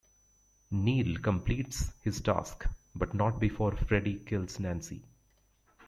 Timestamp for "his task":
2.01-2.65